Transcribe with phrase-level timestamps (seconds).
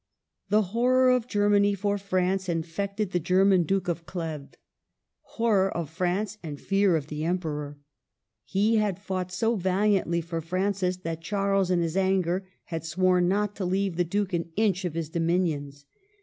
[0.49, 4.57] The horror of Germany for France infected the German Duke of Cleves,—
[5.37, 7.77] horror of France, and fear of the Emperor.
[8.43, 13.55] He had fought so valiantly for Francis, that Charles in his anger had sworn not
[13.57, 15.85] to leave the Duke an inch of his dominions.